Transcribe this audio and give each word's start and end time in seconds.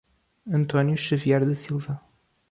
Antônio 0.47 0.97
Xavier 0.97 1.45
da 1.45 1.53
Silva 1.53 2.01